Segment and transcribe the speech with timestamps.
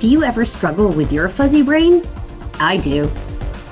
[0.00, 2.06] Do you ever struggle with your fuzzy brain?
[2.60, 3.10] I do.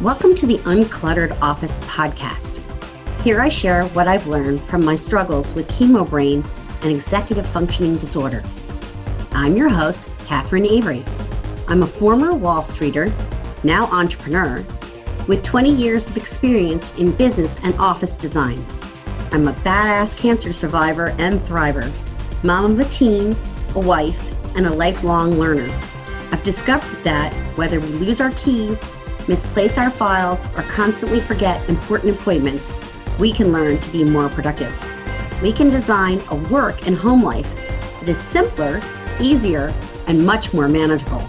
[0.00, 2.60] Welcome to the Uncluttered Office podcast.
[3.20, 6.44] Here I share what I've learned from my struggles with chemo brain
[6.82, 8.42] and executive functioning disorder.
[9.30, 11.04] I'm your host, Catherine Avery.
[11.68, 13.12] I'm a former Wall Streeter,
[13.62, 14.64] now entrepreneur,
[15.28, 18.66] with 20 years of experience in business and office design.
[19.30, 21.88] I'm a badass cancer survivor and thriver,
[22.42, 23.36] mom of a teen,
[23.76, 24.20] a wife,
[24.56, 25.72] and a lifelong learner.
[26.36, 28.92] I've discovered that whether we lose our keys,
[29.26, 32.70] misplace our files, or constantly forget important appointments,
[33.18, 34.70] we can learn to be more productive.
[35.40, 37.50] We can design a work and home life
[38.00, 38.82] that is simpler,
[39.18, 39.72] easier,
[40.08, 41.26] and much more manageable.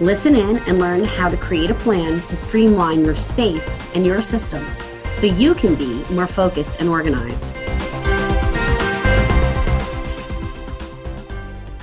[0.00, 4.20] Listen in and learn how to create a plan to streamline your space and your
[4.20, 4.82] systems
[5.14, 7.54] so you can be more focused and organized.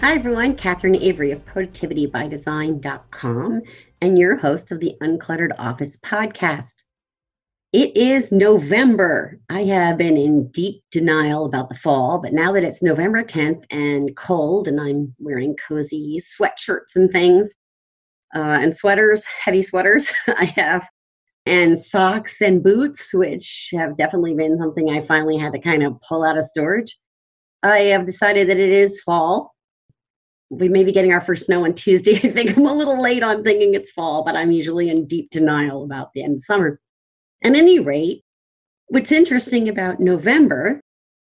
[0.01, 0.55] Hi, everyone.
[0.55, 3.61] Catherine Avery of productivitybydesign.com
[4.01, 6.81] and your host of the Uncluttered Office podcast.
[7.71, 9.39] It is November.
[9.47, 13.65] I have been in deep denial about the fall, but now that it's November 10th
[13.69, 17.53] and cold and I'm wearing cozy sweatshirts and things
[18.35, 20.89] uh, and sweaters, heavy sweaters, I have,
[21.45, 26.01] and socks and boots, which have definitely been something I finally had to kind of
[26.01, 26.97] pull out of storage.
[27.61, 29.53] I have decided that it is fall
[30.51, 32.15] we may be getting our first snow on Tuesday.
[32.23, 35.29] I think I'm a little late on thinking it's fall, but I'm usually in deep
[35.31, 36.79] denial about the end of summer.
[37.43, 38.23] At any rate,
[38.87, 40.81] what's interesting about November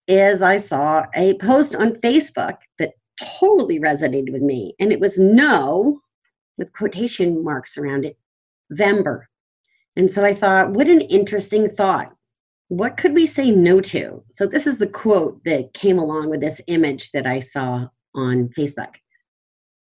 [0.06, 5.18] is I saw a post on Facebook that totally resonated with me, and it was
[5.18, 6.00] no
[6.56, 8.16] with quotation marks around it,
[8.72, 9.24] Vember.
[9.96, 12.12] And so I thought, what an interesting thought.
[12.68, 14.22] What could we say no to?
[14.30, 18.48] So, this is the quote that came along with this image that I saw on
[18.48, 18.96] Facebook.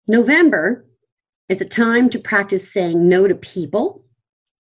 [0.07, 0.85] November
[1.49, 4.05] is a time to practice saying no to people,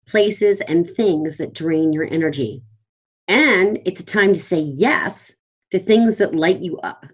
[0.06, 2.62] places, and things that drain your energy.
[3.26, 5.34] And it's a time to say yes
[5.70, 7.06] to things that light you up.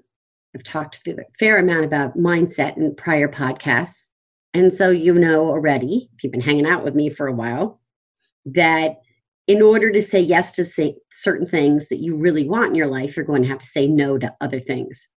[0.55, 4.11] I've talked a fair amount about mindset in prior podcasts.
[4.53, 7.81] And so you know already, if you've been hanging out with me for a while,
[8.45, 8.97] that
[9.47, 13.17] in order to say yes to certain things that you really want in your life,
[13.17, 15.09] you're going to have to say no to other things.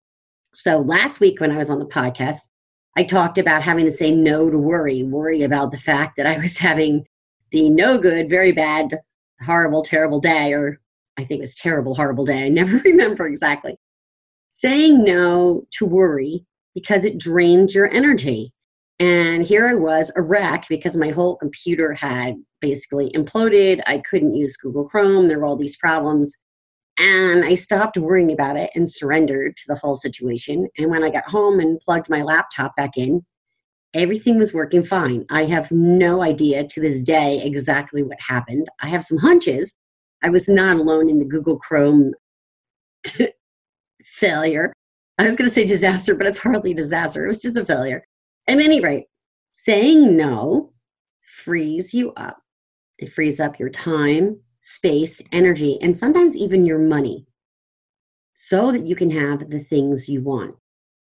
[0.54, 2.38] So last week when I was on the podcast,
[2.96, 6.38] I talked about having to say no to worry, worry about the fact that I
[6.38, 7.06] was having
[7.52, 9.00] the no good, very bad,
[9.42, 10.80] horrible, terrible day, or
[11.18, 12.44] I think it was terrible, horrible day.
[12.44, 13.78] I never remember exactly.
[14.52, 16.46] Saying no to worry
[16.76, 18.52] because it drained your energy.
[19.00, 23.82] And here I was, a wreck because my whole computer had basically imploded.
[23.88, 25.28] I couldn't use Google Chrome.
[25.28, 26.34] There were all these problems.
[27.00, 30.68] And I stopped worrying about it and surrendered to the whole situation.
[30.78, 33.26] And when I got home and plugged my laptop back in,
[33.94, 35.26] everything was working fine.
[35.30, 38.68] I have no idea to this day exactly what happened.
[38.82, 39.78] I have some hunches.
[40.24, 42.14] I was not alone in the Google Chrome
[44.04, 44.74] failure.
[45.18, 47.26] I was going to say disaster, but it's hardly disaster.
[47.26, 48.04] It was just a failure.
[48.48, 49.06] At any rate,
[49.52, 50.74] saying no
[51.44, 52.38] frees you up.
[52.98, 57.26] It frees up your time, space, energy, and sometimes even your money
[58.34, 60.56] so that you can have the things you want.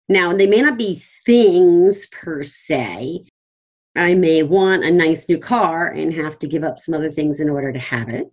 [0.09, 3.27] Now, they may not be things per se.
[3.95, 7.39] I may want a nice new car and have to give up some other things
[7.39, 8.31] in order to have it.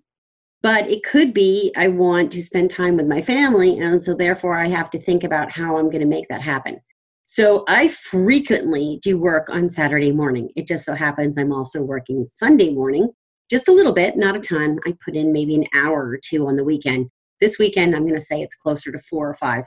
[0.62, 4.58] But it could be I want to spend time with my family, and so therefore
[4.58, 6.80] I have to think about how I'm going to make that happen.
[7.26, 10.50] So I frequently do work on Saturday morning.
[10.56, 13.10] It just so happens I'm also working Sunday morning
[13.50, 14.80] just a little bit, not a ton.
[14.86, 17.10] I put in maybe an hour or two on the weekend.
[17.40, 19.64] This weekend, I'm going to say it's closer to four or five.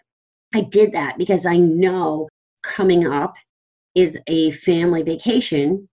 [0.54, 2.28] I did that because I know
[2.62, 3.34] coming up
[3.94, 5.88] is a family vacation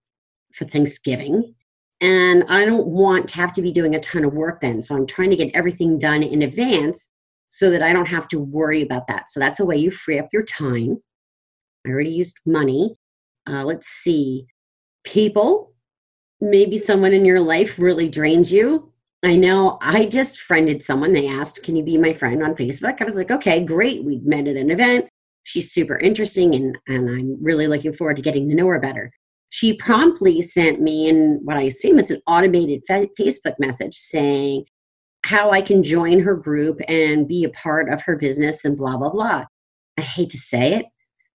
[0.53, 1.53] for Thanksgiving.
[1.99, 4.83] And I don't want to have to be doing a ton of work then.
[4.83, 7.11] So I'm trying to get everything done in advance
[7.49, 9.31] so that I don't have to worry about that.
[9.31, 10.97] So that's a way you free up your time.
[11.85, 12.95] I already used money.
[13.47, 14.45] Uh, let's see.
[15.03, 15.73] People,
[16.41, 18.91] maybe someone in your life really drains you.
[19.23, 21.13] I know I just friended someone.
[21.13, 23.01] They asked, Can you be my friend on Facebook?
[23.01, 24.03] I was like, Okay, great.
[24.03, 25.07] We met at an event.
[25.43, 29.11] She's super interesting, and, and I'm really looking forward to getting to know her better.
[29.49, 34.65] She promptly sent me in what I assume is an automated fa- Facebook message saying
[35.23, 38.97] how I can join her group and be a part of her business and blah,
[38.97, 39.45] blah, blah.
[39.97, 40.85] I hate to say it,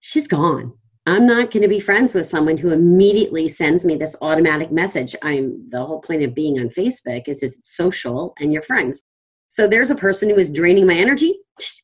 [0.01, 0.75] she's gone.
[1.05, 5.17] I'm not going to be friends with someone who immediately sends me this automatic message.
[5.23, 9.03] I'm the whole point of being on Facebook is it's social and you're friends.
[9.49, 11.41] So there's a person who is draining my energy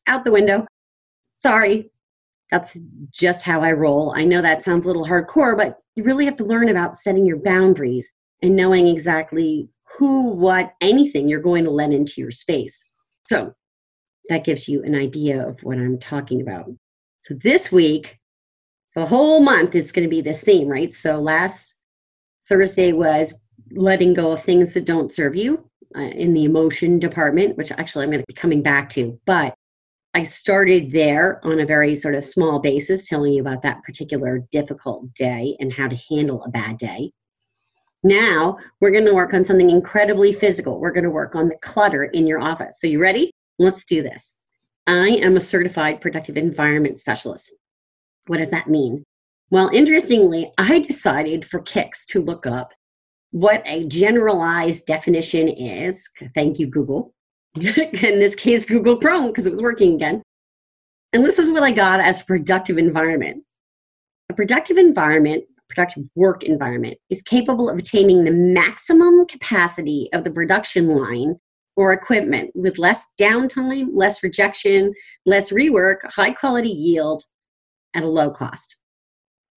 [0.07, 0.65] out the window.
[1.35, 1.91] Sorry.
[2.49, 2.79] That's
[3.11, 4.13] just how I roll.
[4.15, 7.25] I know that sounds a little hardcore, but you really have to learn about setting
[7.25, 8.11] your boundaries
[8.41, 12.83] and knowing exactly who, what, anything you're going to let into your space.
[13.23, 13.53] So
[14.29, 16.71] that gives you an idea of what I'm talking about.
[17.19, 18.18] So this week,
[18.95, 20.91] the whole month is going to be this theme, right?
[20.91, 21.75] So last
[22.47, 23.35] Thursday was
[23.71, 28.03] letting go of things that don't serve you uh, in the emotion department, which actually
[28.03, 29.19] I'm going to be coming back to.
[29.25, 29.53] But
[30.15, 34.39] I started there on a very sort of small basis, telling you about that particular
[34.51, 37.11] difficult day and how to handle a bad day.
[38.03, 40.79] Now we're going to work on something incredibly physical.
[40.79, 42.79] We're going to work on the clutter in your office.
[42.79, 43.31] So, you ready?
[43.59, 44.35] Let's do this.
[44.87, 47.53] I am a certified productive environment specialist.
[48.29, 49.03] What does that mean?
[49.49, 52.71] Well, interestingly, I decided for kicks to look up
[53.31, 56.07] what a generalized definition is.
[56.35, 57.11] Thank you, Google.
[57.55, 60.21] in this case, Google Chrome, because it was working again.
[61.11, 63.43] And this is what I got as a productive environment.
[64.29, 70.29] A productive environment, productive work environment, is capable of attaining the maximum capacity of the
[70.29, 71.35] production line
[71.75, 74.93] or equipment with less downtime, less rejection,
[75.25, 77.23] less rework, high quality yield
[77.93, 78.77] at a low cost.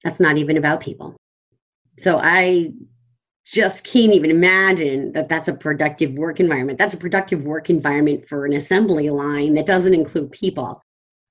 [0.05, 1.17] That's not even about people.
[1.99, 2.73] So I
[3.45, 6.79] just can't even imagine that that's a productive work environment.
[6.79, 10.83] That's a productive work environment for an assembly line that doesn't include people.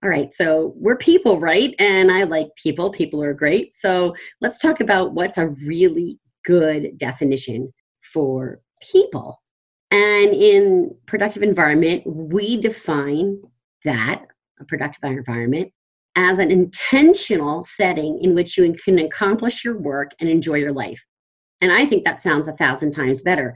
[0.03, 1.75] All right, so we're people, right?
[1.79, 2.91] And I like people.
[2.91, 3.71] People are great.
[3.71, 7.71] So let's talk about what's a really good definition
[8.13, 9.41] for people.
[9.91, 13.41] And in productive environment, we define
[13.85, 14.25] that
[14.59, 15.71] a productive environment
[16.15, 21.03] as an intentional setting in which you can accomplish your work and enjoy your life.
[21.61, 23.55] And I think that sounds a thousand times better.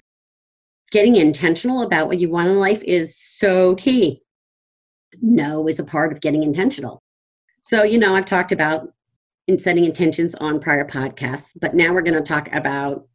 [0.92, 4.22] Getting intentional about what you want in life is so key.
[5.22, 7.02] No is a part of getting intentional.
[7.62, 8.94] So, you know, I've talked about
[9.48, 13.08] in setting intentions on prior podcasts, but now we're going to talk about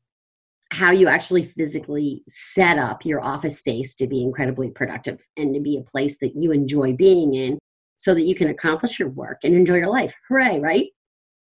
[0.72, 5.60] how you actually physically set up your office space to be incredibly productive and to
[5.60, 7.58] be a place that you enjoy being in
[8.00, 10.14] so that you can accomplish your work and enjoy your life.
[10.26, 10.86] Hooray, right?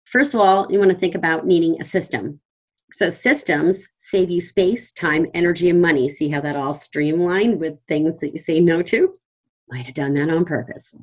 [0.07, 2.41] First of all, you want to think about needing a system.
[2.91, 6.09] So systems save you space, time, energy, and money.
[6.09, 9.15] See how that all streamlined with things that you say no to?
[9.69, 10.99] Might have done that on purpose.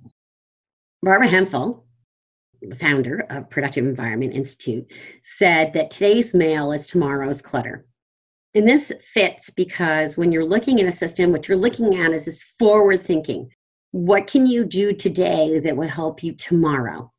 [1.03, 1.86] Barbara Hemphill,
[2.63, 7.86] the founder of Productive Environment Institute, said that today's mail is tomorrow's clutter.
[8.56, 12.25] And this fits because when you're looking at a system, what you're looking at is
[12.25, 13.51] this forward thinking.
[13.95, 17.13] What can you do today that would help you tomorrow?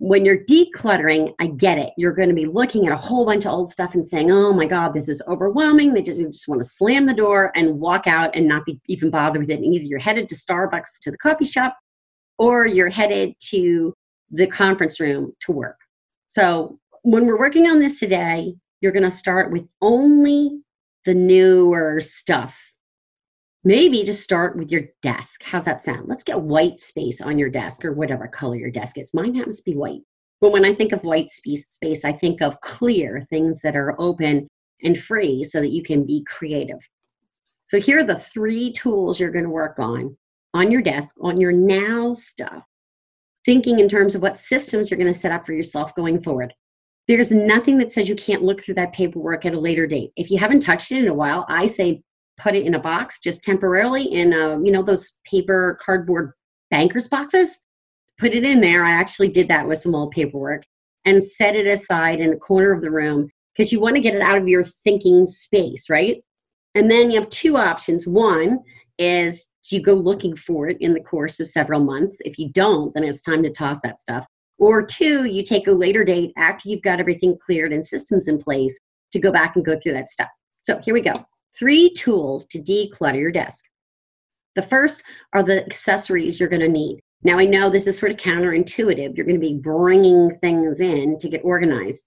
[0.00, 1.92] when you're decluttering, I get it.
[1.98, 4.50] You're going to be looking at a whole bunch of old stuff and saying, "Oh
[4.50, 8.06] my God, this is overwhelming." They just, just want to slam the door and walk
[8.06, 9.60] out and not be even bothered with it.
[9.60, 11.76] And either you're headed to Starbucks to the coffee shop,
[12.38, 13.92] or you're headed to
[14.30, 15.76] the conference room to work.
[16.28, 20.62] So when we're working on this today, you're going to start with only
[21.04, 22.69] the newer stuff
[23.62, 25.42] Maybe just start with your desk.
[25.44, 26.08] How's that sound?
[26.08, 29.12] Let's get white space on your desk or whatever color your desk is.
[29.12, 30.00] Mine happens to be white.
[30.40, 34.48] But when I think of white space, I think of clear things that are open
[34.82, 36.78] and free so that you can be creative.
[37.66, 40.16] So here are the three tools you're going to work on
[40.54, 42.64] on your desk, on your now stuff,
[43.44, 46.52] thinking in terms of what systems you're going to set up for yourself going forward.
[47.06, 50.12] There's nothing that says you can't look through that paperwork at a later date.
[50.16, 52.02] If you haven't touched it in a while, I say
[52.40, 56.32] put it in a box just temporarily in a, you know those paper cardboard
[56.70, 57.64] bankers boxes.
[58.18, 58.84] Put it in there.
[58.84, 60.64] I actually did that with some old paperwork
[61.04, 64.14] and set it aside in a corner of the room because you want to get
[64.14, 66.22] it out of your thinking space right?
[66.74, 68.06] And then you have two options.
[68.06, 68.60] One
[68.98, 72.20] is you go looking for it in the course of several months.
[72.24, 74.26] If you don't then it's time to toss that stuff.
[74.58, 78.38] Or two you take a later date after you've got everything cleared and systems in
[78.38, 78.78] place
[79.12, 80.28] to go back and go through that stuff.
[80.62, 81.14] So here we go
[81.58, 83.64] Three tools to declutter your desk.
[84.56, 85.02] The first
[85.32, 87.00] are the accessories you're going to need.
[87.22, 89.16] Now, I know this is sort of counterintuitive.
[89.16, 92.04] You're going to be bringing things in to get organized.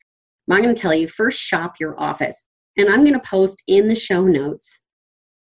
[0.49, 2.47] I'm going to tell you first shop your office.
[2.77, 4.79] And I'm going to post in the show notes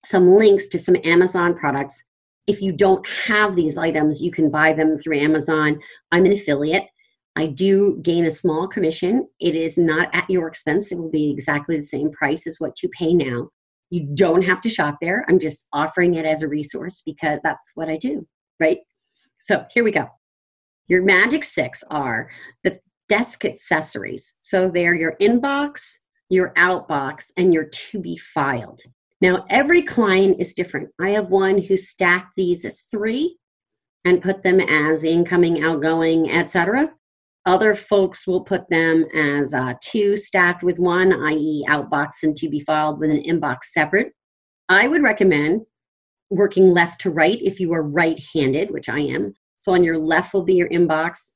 [0.05, 2.03] some links to some Amazon products.
[2.47, 5.79] If you don't have these items, you can buy them through Amazon.
[6.11, 6.87] I'm an affiliate.
[7.35, 9.27] I do gain a small commission.
[9.39, 12.81] It is not at your expense, it will be exactly the same price as what
[12.81, 13.49] you pay now.
[13.89, 15.25] You don't have to shop there.
[15.27, 18.27] I'm just offering it as a resource because that's what I do,
[18.59, 18.79] right?
[19.39, 20.07] So here we go.
[20.87, 22.29] Your magic six are
[22.63, 24.35] the desk accessories.
[24.39, 25.93] So they're your inbox,
[26.29, 28.81] your outbox, and your to be filed.
[29.21, 30.89] Now, every client is different.
[30.99, 33.37] I have one who stacked these as three,
[34.05, 36.91] and put them as incoming, outgoing, etc.
[37.45, 42.49] Other folks will put them as uh, two stacked with one, i.e., outbox and to
[42.49, 44.13] be filed with an inbox separate.
[44.67, 45.61] I would recommend
[46.29, 49.33] working left to right if you are right handed, which I am.
[49.57, 51.35] So on your left will be your inbox.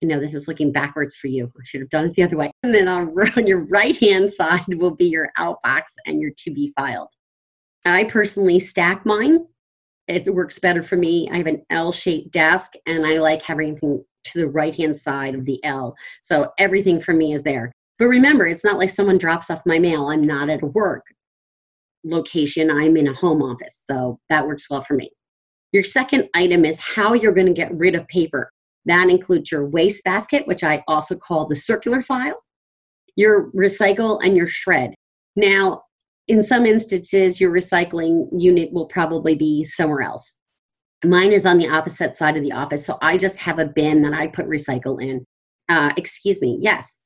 [0.00, 1.52] You know, this is looking backwards for you.
[1.58, 2.50] I should have done it the other way.
[2.62, 6.52] And then on, on your right hand side will be your outbox and your to
[6.52, 7.12] be filed.
[7.84, 9.46] I personally stack mine.
[10.06, 11.28] It works better for me.
[11.30, 13.76] I have an L shaped desk and I like having
[14.24, 15.94] to the right hand side of the L.
[16.22, 17.72] So everything for me is there.
[17.98, 20.08] But remember, it's not like someone drops off my mail.
[20.08, 21.06] I'm not at a work
[22.04, 22.70] location.
[22.70, 23.82] I'm in a home office.
[23.84, 25.10] So that works well for me.
[25.72, 28.50] Your second item is how you're going to get rid of paper.
[28.86, 32.42] That includes your waste basket, which I also call the circular file,
[33.16, 34.94] your recycle, and your shred.
[35.36, 35.82] Now,
[36.26, 40.38] in some instances, your recycling unit will probably be somewhere else.
[41.04, 44.02] Mine is on the opposite side of the office, so I just have a bin
[44.02, 45.24] that I put recycle in.
[45.68, 47.02] Uh, excuse me, yes.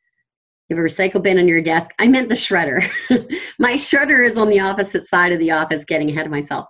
[0.69, 1.91] You have a recycle bin on your desk.
[1.99, 2.89] I meant the shredder.
[3.59, 6.67] My shredder is on the opposite side of the office, getting ahead of myself.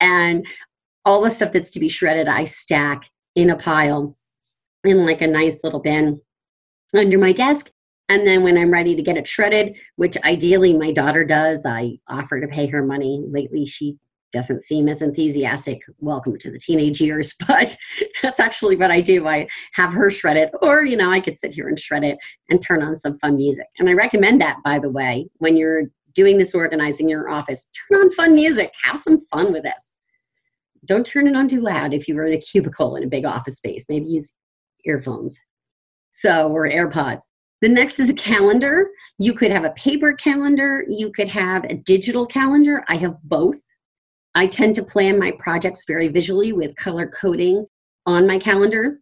[0.00, 0.46] And
[1.04, 4.16] all the stuff that's to be shredded, I stack in a pile
[4.84, 6.20] in like a nice little bin
[6.94, 7.70] under my desk.
[8.08, 11.98] And then when I'm ready to get it shredded, which ideally my daughter does, I
[12.08, 13.24] offer to pay her money.
[13.28, 13.96] Lately, she
[14.32, 15.82] doesn't seem as enthusiastic.
[15.98, 17.76] Welcome to the teenage years, but
[18.22, 19.26] that's actually what I do.
[19.26, 22.18] I have her shred it, or, you know, I could sit here and shred it
[22.50, 23.66] and turn on some fun music.
[23.78, 27.68] And I recommend that, by the way, when you're doing this organizing in your office,
[27.88, 29.94] turn on fun music, have some fun with this.
[30.84, 33.56] Don't turn it on too loud if you're in a cubicle in a big office
[33.56, 33.86] space.
[33.88, 34.32] Maybe use
[34.84, 35.38] earphones.
[36.10, 37.24] So, or AirPods.
[37.62, 38.90] The next is a calendar.
[39.18, 42.84] You could have a paper calendar, you could have a digital calendar.
[42.88, 43.56] I have both.
[44.36, 47.66] I tend to plan my projects very visually with color coding
[48.04, 49.00] on my calendar.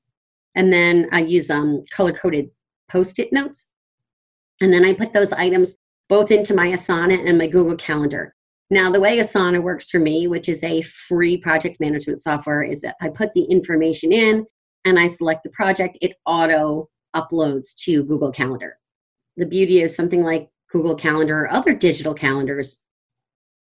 [0.55, 2.51] And then I use um, color coded
[2.89, 3.69] post it notes.
[4.61, 5.77] And then I put those items
[6.09, 8.33] both into my Asana and my Google Calendar.
[8.71, 12.81] Now, the way Asana works for me, which is a free project management software, is
[12.83, 14.47] that I put the information in
[14.85, 18.79] and I select the project, it auto uploads to Google Calendar.
[19.37, 22.84] The beauty of something like Google Calendar or other digital calendars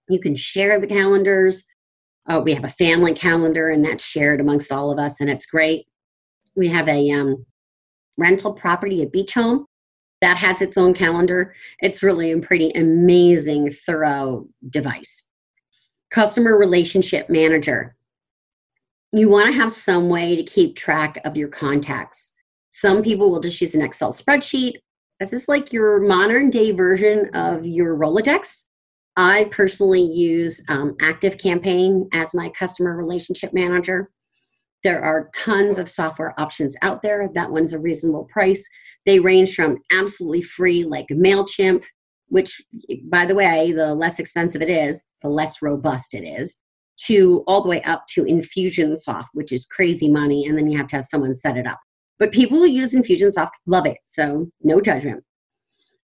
[0.08, 1.64] you can share the calendars.
[2.28, 5.46] Uh, we have a family calendar, and that's shared amongst all of us, and it's
[5.46, 5.86] great.
[6.56, 7.44] We have a um,
[8.16, 9.66] rental property, a beach home,
[10.20, 11.54] that has its own calendar.
[11.80, 15.26] It's really a pretty amazing, thorough device.
[16.10, 17.96] Customer Relationship Manager.
[19.12, 22.32] You want to have some way to keep track of your contacts.
[22.70, 24.74] Some people will just use an Excel spreadsheet.
[25.20, 28.64] This is like your modern day version of your Rolodex.
[29.16, 34.10] I personally use um, Active Campaign as my customer relationship manager.
[34.82, 37.30] There are tons of software options out there.
[37.34, 38.66] That one's a reasonable price.
[39.06, 41.84] They range from absolutely free, like MailChimp,
[42.28, 42.60] which,
[43.04, 46.58] by the way, the less expensive it is, the less robust it is,
[47.06, 50.88] to all the way up to Infusionsoft, which is crazy money, and then you have
[50.88, 51.78] to have someone set it up.
[52.18, 55.24] But people who use Infusionsoft love it, so no judgment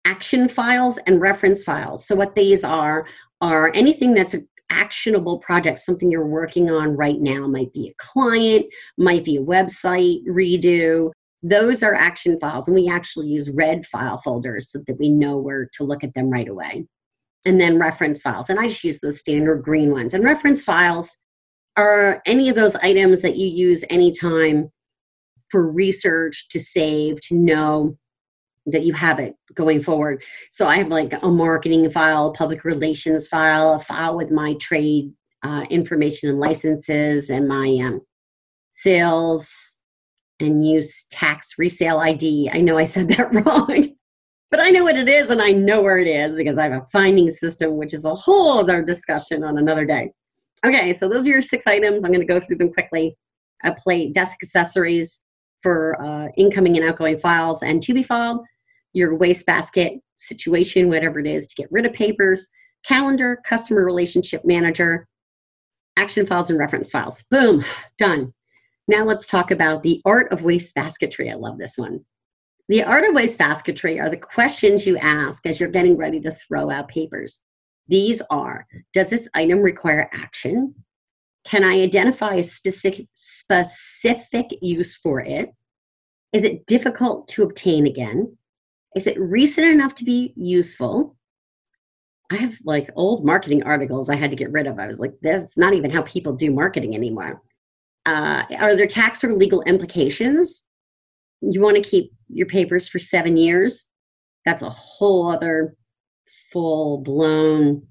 [0.05, 2.05] action files and reference files.
[2.05, 3.05] So what these are
[3.41, 7.93] are anything that's an actionable project, something you're working on right now, might be a
[7.97, 8.65] client,
[8.97, 11.11] might be a website redo.
[11.41, 15.37] Those are action files, and we actually use red file folders so that we know
[15.37, 16.85] where to look at them right away.
[17.45, 20.13] And then reference files, and I just use those standard green ones.
[20.13, 21.17] And reference files
[21.77, 24.69] are any of those items that you use anytime
[25.49, 27.97] for research to save, to know
[28.65, 30.23] that you have it going forward.
[30.51, 34.55] So I have like a marketing file, a public relations file, a file with my
[34.55, 35.11] trade
[35.43, 38.01] uh, information and licenses, and my um,
[38.71, 39.79] sales
[40.39, 42.49] and use tax resale ID.
[42.51, 43.89] I know I said that wrong,
[44.51, 46.83] but I know what it is and I know where it is because I have
[46.83, 50.11] a finding system, which is a whole other discussion on another day.
[50.65, 52.03] Okay, so those are your six items.
[52.03, 53.15] I'm going to go through them quickly.
[53.63, 55.23] A plate, desk accessories
[55.61, 58.45] for uh, incoming and outgoing files and to be filed
[58.93, 62.49] your wastebasket situation, whatever it is, to get rid of papers,
[62.85, 65.07] calendar, customer relationship manager,
[65.97, 67.23] action files, and reference files.
[67.29, 67.63] Boom,
[67.97, 68.33] done.
[68.87, 71.31] Now let's talk about the art of wastebasketry.
[71.31, 72.05] I love this one.
[72.69, 76.69] The art of wastebasketry are the questions you ask as you're getting ready to throw
[76.69, 77.43] out papers.
[77.87, 80.75] These are Does this item require action?
[81.49, 85.49] Can I identify a specific, specific use for it?
[86.31, 88.37] Is it difficult to obtain again?
[88.95, 91.15] Is it recent enough to be useful?
[92.31, 94.77] I have like old marketing articles I had to get rid of.
[94.77, 97.41] I was like, that's not even how people do marketing anymore.
[98.05, 100.67] Uh, are there tax or legal implications?
[101.41, 103.87] You want to keep your papers for seven years?
[104.45, 105.75] That's a whole other
[106.51, 107.87] full blown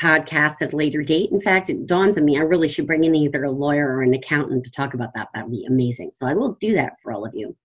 [0.00, 1.30] podcast at a later date.
[1.30, 4.02] In fact, it dawns on me I really should bring in either a lawyer or
[4.02, 5.28] an accountant to talk about that.
[5.34, 6.10] That would be amazing.
[6.14, 7.56] So I will do that for all of you.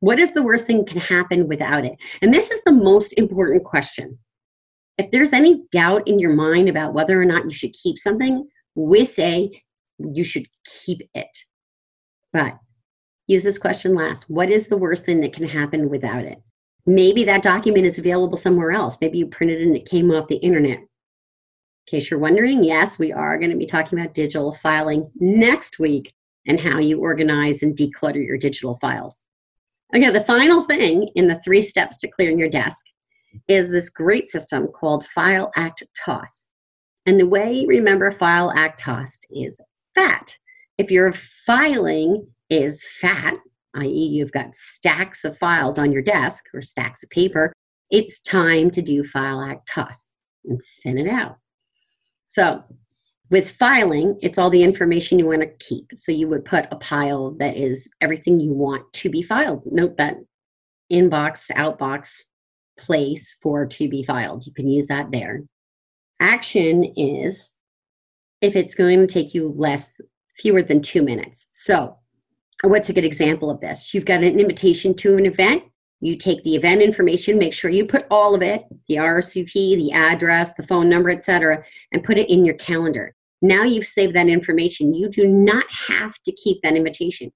[0.00, 1.96] What is the worst thing can happen without it?
[2.20, 4.18] And this is the most important question.
[4.98, 8.48] If there's any doubt in your mind about whether or not you should keep something,
[8.74, 9.62] we say
[9.98, 11.38] you should keep it.
[12.32, 12.58] But
[13.26, 14.28] use this question last.
[14.28, 16.38] What is the worst thing that can happen without it?
[16.86, 18.98] Maybe that document is available somewhere else.
[19.00, 20.78] Maybe you printed it and it came off the internet.
[21.86, 25.78] In case you're wondering, yes, we are going to be talking about digital filing next
[25.78, 26.12] week
[26.46, 29.22] and how you organize and declutter your digital files.
[29.94, 32.84] Okay, the final thing in the three steps to clearing your desk
[33.46, 36.48] is this great system called File Act Toss.
[37.06, 39.60] And the way remember File Act Toss is
[39.94, 40.36] fat.
[40.78, 43.36] If your filing is fat,
[43.76, 47.52] i.e., you've got stacks of files on your desk or stacks of paper,
[47.90, 50.14] it's time to do File Act Toss
[50.44, 51.36] and thin it out.
[52.26, 52.64] So
[53.30, 55.86] with filing, it's all the information you want to keep.
[55.94, 59.66] So you would put a pile that is everything you want to be filed.
[59.66, 60.16] Note that
[60.92, 62.22] inbox, outbox
[62.78, 64.46] place for to be filed.
[64.46, 65.42] You can use that there.
[66.20, 67.56] Action is
[68.40, 70.00] if it's going to take you less,
[70.36, 71.48] fewer than two minutes.
[71.52, 71.96] So,
[72.62, 73.94] what's a good example of this?
[73.94, 75.64] You've got an invitation to an event
[76.06, 79.92] you take the event information make sure you put all of it the rsvp the
[79.92, 83.14] address the phone number etc and put it in your calendar.
[83.42, 84.94] Now you've saved that information.
[84.94, 87.32] You do not have to keep that invitation.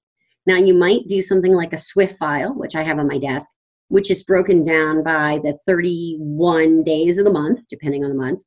[0.46, 3.50] Now you might do something like a swift file which i have on my desk
[3.88, 8.42] which is broken down by the 31 days of the month depending on the month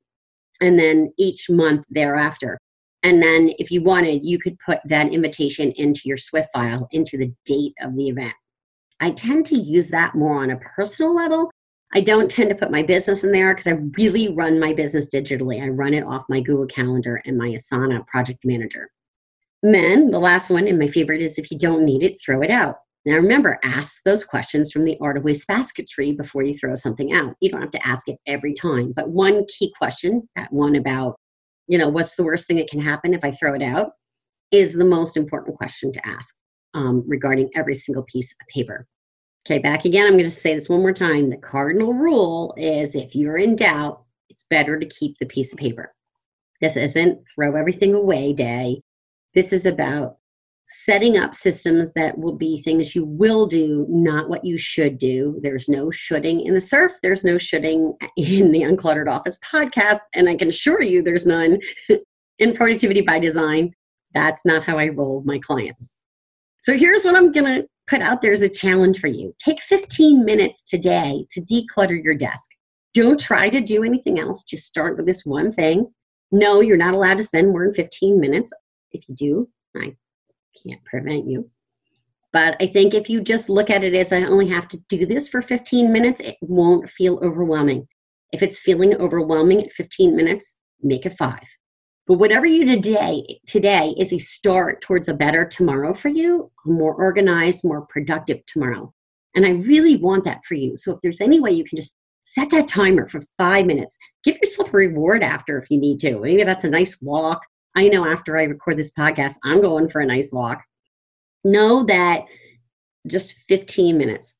[0.62, 2.58] and then each month thereafter.
[3.04, 7.18] And then if you wanted you could put that invitation into your swift file into
[7.18, 8.34] the date of the event
[9.04, 11.52] I tend to use that more on a personal level.
[11.94, 15.14] I don't tend to put my business in there because I really run my business
[15.14, 15.62] digitally.
[15.62, 18.90] I run it off my Google Calendar and my Asana project manager.
[19.62, 22.42] And then the last one, and my favorite, is if you don't need it, throw
[22.42, 22.78] it out.
[23.06, 27.36] Now remember, ask those questions from the art of wastebasketry before you throw something out.
[27.42, 31.18] You don't have to ask it every time, but one key question, that one about,
[31.68, 33.92] you know, what's the worst thing that can happen if I throw it out,
[34.52, 36.36] is the most important question to ask
[36.74, 38.88] um, regarding every single piece of paper.
[39.46, 40.06] Okay, back again.
[40.06, 41.30] I'm going to say this one more time.
[41.30, 45.60] The cardinal rule is if you're in doubt, it's better to keep the piece of
[45.60, 45.94] paper.
[46.62, 48.82] This isn't throw everything away day.
[49.34, 50.18] This is about
[50.66, 55.40] setting up systems that will be things you will do, not what you should do.
[55.44, 56.94] There's no shoulding in the surf.
[57.04, 60.00] There's no shoulding in the Uncluttered Office podcast.
[60.16, 61.60] And I can assure you there's none
[62.40, 63.74] in Productivity by Design.
[64.14, 65.96] That's not how I roll my clients.
[66.62, 69.34] So here's what I'm going to put out there as a challenge for you.
[69.44, 72.50] Take 15 minutes today to declutter your desk.
[72.94, 74.44] Don't try to do anything else.
[74.44, 75.92] Just start with this one thing.
[76.32, 78.54] No, you're not allowed to spend more than 15 minutes.
[78.92, 79.96] If you do, I
[80.66, 81.50] can't prevent you.
[82.32, 85.06] But I think if you just look at it as I only have to do
[85.06, 87.88] this for 15 minutes, it won't feel overwhelming.
[88.32, 91.44] If it's feeling overwhelming at 15 minutes, make it five.
[92.06, 96.70] But whatever you today, today is a start towards a better tomorrow for you, a
[96.70, 98.94] more organized, more productive tomorrow.
[99.36, 100.76] And I really want that for you.
[100.76, 104.38] So if there's any way you can just set that timer for five minutes, give
[104.42, 106.20] yourself a reward after if you need to.
[106.20, 107.42] Maybe that's a nice walk.
[107.76, 110.62] I know after I record this podcast, I'm going for a nice walk.
[111.46, 112.26] Know that
[113.08, 114.36] just 15 minutes.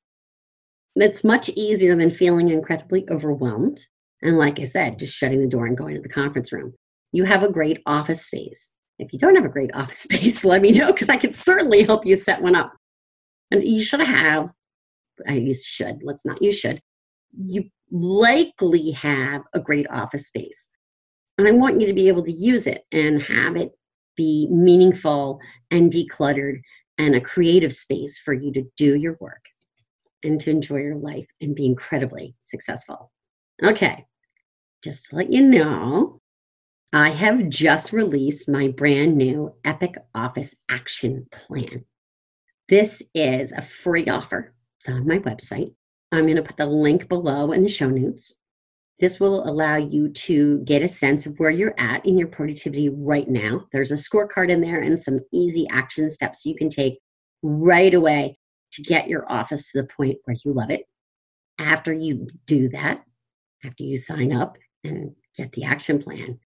[0.98, 3.80] That's much easier than feeling incredibly overwhelmed.
[4.22, 6.74] And like I said, just shutting the door and going to the conference room
[7.14, 8.74] you have a great office space.
[9.00, 11.84] If you don't have a great office space, let me know because I could certainly
[11.84, 12.74] help you set one up.
[13.52, 14.52] And you should have,
[15.28, 16.82] I use should, let's not you should.
[17.38, 20.68] You likely have a great office space.
[21.38, 23.72] And I want you to be able to use it and have it
[24.16, 25.40] be meaningful
[25.72, 26.62] and decluttered
[26.98, 29.46] and a creative space for you to do your work
[30.24, 33.12] and to enjoy your life and be incredibly successful.
[33.64, 34.06] Okay,
[34.84, 36.22] just to let you know,
[36.96, 41.86] I have just released my brand new Epic Office Action Plan.
[42.70, 44.54] This is a free offer.
[44.80, 45.74] It's on my website.
[46.12, 48.36] I'm going to put the link below in the show notes.
[49.00, 52.90] This will allow you to get a sense of where you're at in your productivity
[52.90, 53.66] right now.
[53.72, 57.00] There's a scorecard in there and some easy action steps you can take
[57.42, 58.38] right away
[58.74, 60.84] to get your office to the point where you love it.
[61.58, 63.04] After you do that,
[63.66, 66.40] after you sign up and get the action plan,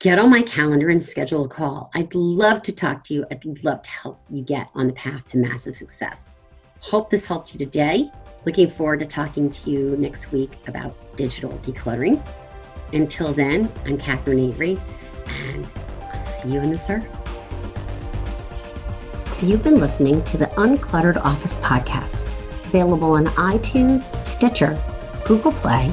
[0.00, 1.90] get on my calendar and schedule a call.
[1.94, 3.26] I'd love to talk to you.
[3.30, 6.30] I'd love to help you get on the path to massive success.
[6.80, 8.10] Hope this helped you today.
[8.46, 12.26] Looking forward to talking to you next week about digital decluttering.
[12.94, 14.80] Until then, I'm Catherine Avery,
[15.26, 15.66] and
[16.14, 17.14] I'll see you in the circle.
[19.42, 22.22] You've been listening to the Uncluttered Office Podcast,
[22.64, 24.82] available on iTunes, Stitcher,
[25.26, 25.92] Google Play,